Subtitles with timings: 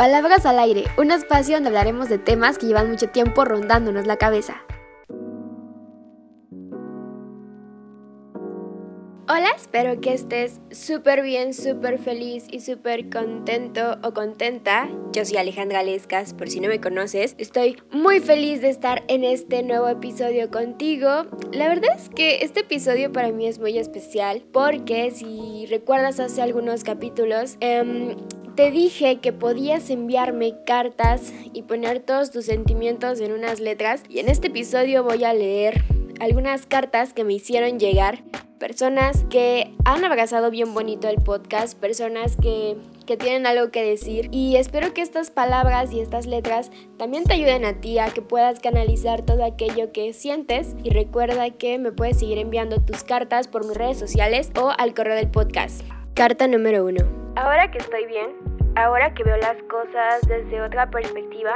[0.00, 4.16] Palabras al aire, un espacio donde hablaremos de temas que llevan mucho tiempo rondándonos la
[4.16, 4.62] cabeza.
[9.28, 14.88] Hola, espero que estés súper bien, súper feliz y súper contento o contenta.
[15.12, 17.34] Yo soy Alejandra Lescas, por si no me conoces.
[17.36, 21.26] Estoy muy feliz de estar en este nuevo episodio contigo.
[21.52, 26.40] La verdad es que este episodio para mí es muy especial porque si recuerdas hace
[26.40, 28.16] algunos capítulos, eh,
[28.60, 34.18] te dije que podías enviarme cartas y poner todos tus sentimientos en unas letras y
[34.18, 35.82] en este episodio voy a leer
[36.20, 38.22] algunas cartas que me hicieron llegar.
[38.58, 44.28] Personas que han abrazado bien bonito el podcast, personas que, que tienen algo que decir
[44.30, 48.20] y espero que estas palabras y estas letras también te ayuden a ti a que
[48.20, 53.48] puedas canalizar todo aquello que sientes y recuerda que me puedes seguir enviando tus cartas
[53.48, 55.80] por mis redes sociales o al correo del podcast.
[56.12, 57.00] Carta número uno.
[57.36, 61.54] Ahora que estoy bien, ahora que veo las cosas desde otra perspectiva,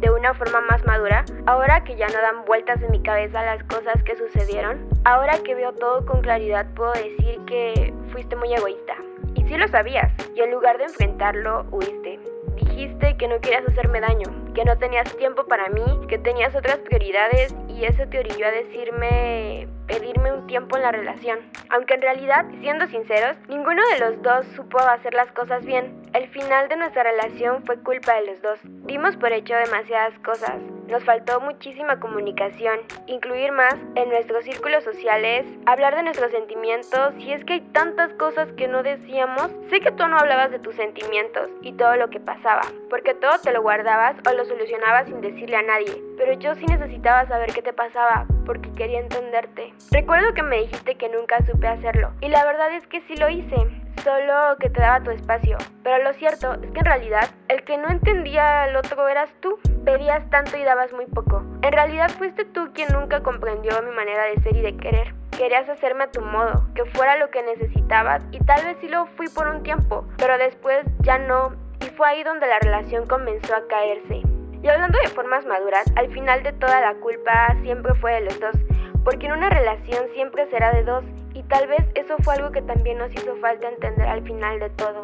[0.00, 3.62] de una forma más madura, ahora que ya no dan vueltas en mi cabeza las
[3.64, 8.94] cosas que sucedieron, ahora que veo todo con claridad puedo decir que fuiste muy egoísta.
[9.34, 12.18] Y sí lo sabías, y en lugar de enfrentarlo, huiste.
[12.56, 16.78] Dijiste que no querías hacerme daño, que no tenías tiempo para mí, que tenías otras
[16.78, 21.38] prioridades y eso te orilló a decirme pedirme un tiempo en la relación.
[21.70, 25.99] Aunque en realidad, siendo sinceros, ninguno de los dos supo hacer las cosas bien.
[26.12, 28.58] El final de nuestra relación fue culpa de los dos.
[28.64, 30.56] Dimos por hecho demasiadas cosas.
[30.88, 37.32] Nos faltó muchísima comunicación, incluir más en nuestros círculos sociales, hablar de nuestros sentimientos, y
[37.32, 39.52] es que hay tantas cosas que no decíamos.
[39.70, 43.38] Sé que tú no hablabas de tus sentimientos y todo lo que pasaba, porque todo
[43.38, 47.52] te lo guardabas o lo solucionabas sin decirle a nadie, pero yo sí necesitaba saber
[47.54, 49.72] qué te pasaba, porque quería entenderte.
[49.92, 53.28] Recuerdo que me dijiste que nunca supe hacerlo, y la verdad es que sí lo
[53.28, 53.54] hice,
[54.02, 55.56] solo que te daba tu espacio.
[55.82, 59.58] Pero lo cierto es que en realidad el que no entendía al otro eras tú.
[59.84, 61.42] Pedías tanto y dabas muy poco.
[61.62, 65.14] En realidad fuiste tú quien nunca comprendió mi manera de ser y de querer.
[65.30, 69.06] Querías hacerme a tu modo, que fuera lo que necesitabas y tal vez sí lo
[69.16, 73.54] fui por un tiempo, pero después ya no y fue ahí donde la relación comenzó
[73.54, 74.22] a caerse.
[74.62, 78.38] Y hablando de formas maduras, al final de toda la culpa siempre fue de los
[78.38, 78.54] dos,
[79.02, 81.04] porque en una relación siempre será de dos
[81.34, 84.70] y tal vez eso fue algo que también nos hizo falta entender al final de
[84.70, 85.00] todo.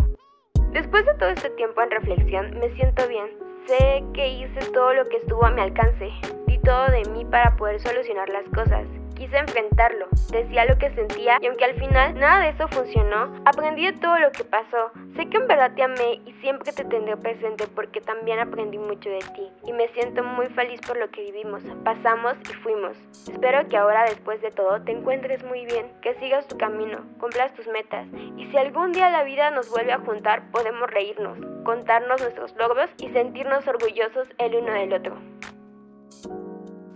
[0.73, 3.27] Después de todo este tiempo en reflexión, me siento bien.
[3.67, 6.11] Sé que hice todo lo que estuvo a mi alcance.
[6.47, 8.87] Di todo de mí para poder solucionar las cosas.
[9.17, 13.87] Quise enfrentarlo, decía lo que sentía y aunque al final nada de eso funcionó, aprendí
[13.87, 14.91] de todo lo que pasó.
[15.17, 19.09] Sé que en verdad te amé y siempre te tendré presente porque también aprendí mucho
[19.09, 22.97] de ti y me siento muy feliz por lo que vivimos, pasamos y fuimos.
[23.27, 27.55] Espero que ahora después de todo te encuentres muy bien, que sigas tu camino, cumplas
[27.55, 28.07] tus metas
[28.37, 32.91] y si algún día la vida nos vuelve a juntar podemos reírnos, contarnos nuestros logros
[32.99, 35.17] y sentirnos orgullosos el uno del otro.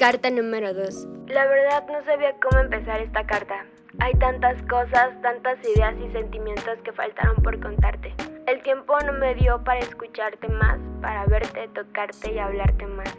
[0.00, 1.08] Carta número 2.
[1.26, 3.66] La verdad no sabía cómo empezar esta carta.
[3.98, 8.14] Hay tantas cosas, tantas ideas y sentimientos que faltaron por contarte.
[8.46, 13.14] El tiempo no me dio para escucharte más, para verte, tocarte y hablarte más.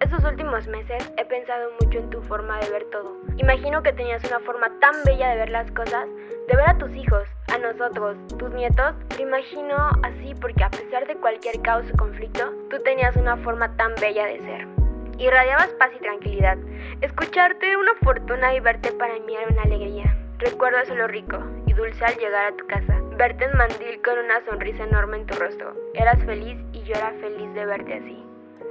[0.00, 3.14] Estos últimos meses he pensado mucho en tu forma de ver todo.
[3.36, 6.08] Imagino que tenías una forma tan bella de ver las cosas,
[6.48, 8.94] de ver a tus hijos, a nosotros, tus nietos.
[9.14, 13.76] Te imagino así porque a pesar de cualquier caos o conflicto, tú tenías una forma
[13.76, 14.81] tan bella de ser.
[15.22, 16.58] Irradiabas paz y tranquilidad.
[17.00, 20.16] Escucharte era una fortuna y verte para mí era una alegría.
[20.38, 23.00] Recuerdo eso lo rico y dulce al llegar a tu casa.
[23.16, 25.76] Verte en mandil con una sonrisa enorme en tu rostro.
[25.94, 28.20] Eras feliz y yo era feliz de verte así.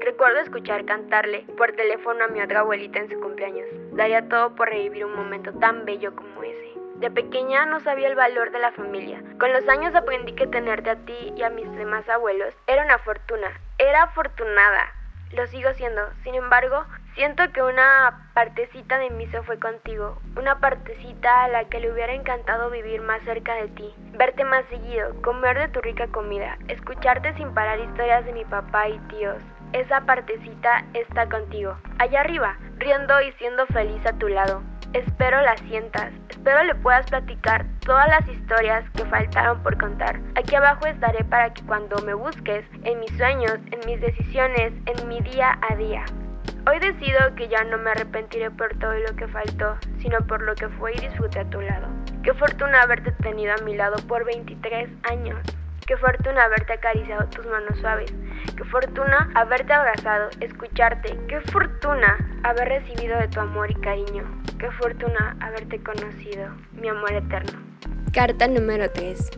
[0.02, 3.68] Recuerdo escuchar cantarle por teléfono a mi otra abuelita en su cumpleaños.
[3.94, 6.74] Daría todo por revivir un momento tan bello como ese.
[6.96, 9.24] De pequeña no sabía el valor de la familia.
[9.40, 12.98] Con los años aprendí que tenerte a ti y a mis demás abuelos era una
[12.98, 13.58] fortuna.
[13.78, 14.96] Era afortunada
[15.34, 16.02] lo sigo siendo.
[16.24, 21.66] Sin embargo, siento que una partecita de mí se fue contigo, una partecita a la
[21.66, 25.82] que le hubiera encantado vivir más cerca de ti, verte más seguido, comer de tu
[25.82, 29.42] rica comida, escucharte sin parar historias de mi papá y tíos.
[29.74, 34.62] Esa partecita está contigo, allá arriba, riendo y siendo feliz a tu lado.
[34.94, 40.20] Espero la sientas, espero le puedas platicar todas las historias que faltaron por contar.
[40.36, 45.08] Aquí abajo estaré para que cuando me busques, en mis sueños, en mis decisiones, en
[45.08, 46.04] mi día a día.
[46.68, 50.56] Hoy decido que ya no me arrepentiré por todo lo que faltó, sino por lo
[50.56, 51.88] que fue y disfruté a tu lado.
[52.22, 55.40] Qué fortuna haberte tenido a mi lado por 23 años.
[55.92, 58.14] Qué fortuna haberte acariciado tus manos suaves.
[58.56, 61.20] Qué fortuna haberte abrazado, escucharte.
[61.28, 64.24] Qué fortuna haber recibido de tu amor y cariño.
[64.58, 67.60] Qué fortuna haberte conocido, mi amor eterno.
[68.14, 69.32] Carta número 3.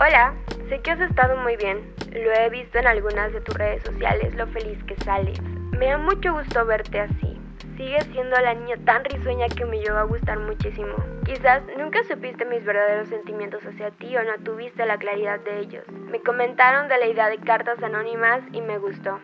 [0.00, 0.34] Hola,
[0.68, 1.94] sé que has estado muy bien.
[2.10, 5.40] Lo he visto en algunas de tus redes sociales, lo feliz que sales.
[5.78, 7.33] Me da mucho gusto verte así.
[7.76, 10.94] Sigues siendo la niña tan risueña que me llegó a gustar muchísimo.
[11.24, 15.84] Quizás nunca supiste mis verdaderos sentimientos hacia ti o no tuviste la claridad de ellos.
[16.10, 19.18] Me comentaron de la idea de cartas anónimas y me gustó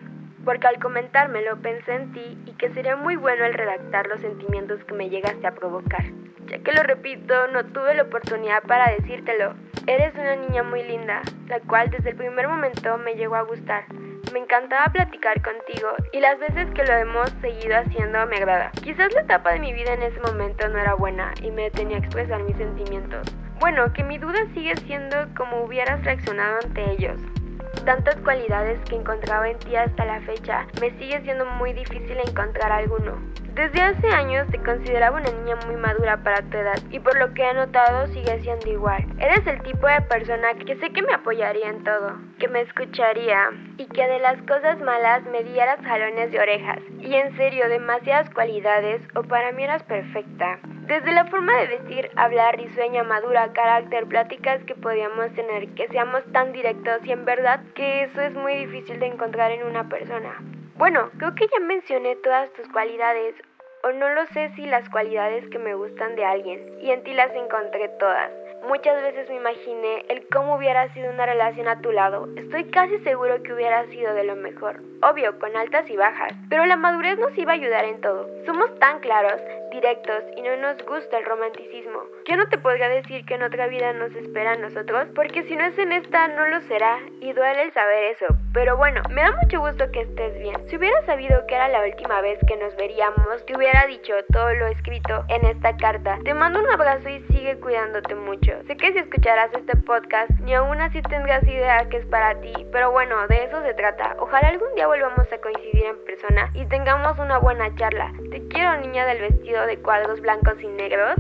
[0.45, 4.83] porque al comentármelo pensé en ti y que sería muy bueno el redactar los sentimientos
[4.85, 6.05] que me llegaste a provocar.
[6.47, 9.55] Ya que lo repito, no tuve la oportunidad para decírtelo.
[9.87, 13.85] Eres una niña muy linda, la cual desde el primer momento me llegó a gustar.
[14.33, 18.71] Me encantaba platicar contigo y las veces que lo hemos seguido haciendo me agrada.
[18.83, 21.97] Quizás la etapa de mi vida en ese momento no era buena y me detenía
[21.97, 23.27] a expresar mis sentimientos.
[23.59, 27.21] Bueno, que mi duda sigue siendo cómo hubieras reaccionado ante ellos
[27.85, 32.73] tantas cualidades que encontraba en ti hasta la fecha, me sigue siendo muy difícil encontrar
[32.73, 33.19] alguno.
[33.55, 37.35] Desde hace años te consideraba una niña muy madura para tu edad y por lo
[37.35, 39.05] que he notado sigue siendo igual.
[39.19, 43.51] Eres el tipo de persona que sé que me apoyaría en todo, que me escucharía
[43.77, 46.79] y que de las cosas malas me dieras jalones de orejas.
[47.01, 50.59] Y en serio, demasiadas cualidades o para mí eras perfecta.
[50.91, 56.25] Desde la forma de decir, hablar, risueña, madura, carácter, pláticas que podíamos tener, que seamos
[56.33, 60.43] tan directos y en verdad que eso es muy difícil de encontrar en una persona.
[60.75, 63.37] Bueno, creo que ya mencioné todas tus cualidades,
[63.85, 67.15] o no lo sé si las cualidades que me gustan de alguien, y en ti
[67.15, 68.33] las encontré todas.
[68.67, 72.29] Muchas veces me imaginé el cómo hubiera sido una relación a tu lado.
[72.37, 74.83] Estoy casi seguro que hubiera sido de lo mejor.
[75.03, 76.33] Obvio, con altas y bajas.
[76.51, 78.29] Pero la madurez nos iba a ayudar en todo.
[78.45, 79.41] Somos tan claros,
[79.71, 82.01] directos y no nos gusta el romanticismo.
[82.27, 85.57] Yo no te podría decir que en otra vida nos espera a nosotros, porque si
[85.57, 86.99] no es en esta, no lo será.
[87.21, 88.27] Y duele el saber eso.
[88.53, 90.57] Pero bueno, me da mucho gusto que estés bien.
[90.69, 94.53] Si hubiera sabido que era la última vez que nos veríamos, te hubiera dicho todo
[94.55, 96.19] lo escrito en esta carta.
[96.25, 98.53] Te mando un abrazo y sigue cuidándote mucho.
[98.67, 102.53] Sé que si escucharás este podcast, ni aún así tendrás idea que es para ti,
[102.73, 104.17] pero bueno, de eso se trata.
[104.19, 108.13] Ojalá algún día volvamos a coincidir en persona y tengamos una buena charla.
[108.31, 111.17] Te quiero, niña del vestido de cuadros blancos y negros.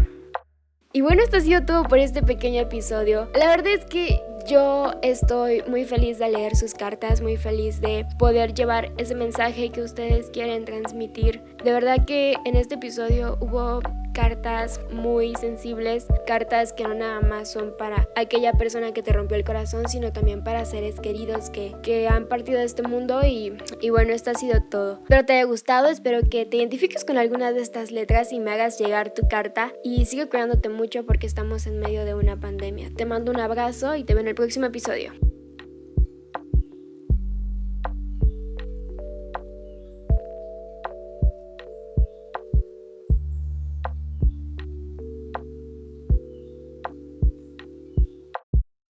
[0.92, 3.28] Y bueno, esto ha sido todo por este pequeño episodio.
[3.34, 8.06] La verdad es que yo estoy muy feliz de leer sus cartas, muy feliz de
[8.19, 11.40] poder llevar ese mensaje que ustedes quieren transmitir.
[11.62, 13.81] De verdad que en este episodio hubo
[14.12, 19.37] cartas muy sensibles, cartas que no nada más son para aquella persona que te rompió
[19.37, 23.57] el corazón, sino también para seres queridos que, que han partido de este mundo y,
[23.81, 25.01] y bueno, esto ha sido todo.
[25.03, 28.51] Espero te haya gustado, espero que te identifiques con alguna de estas letras y me
[28.51, 32.91] hagas llegar tu carta y sigue cuidándote mucho porque estamos en medio de una pandemia.
[32.95, 35.30] Te mando un abrazo y te veo en el próximo episodio.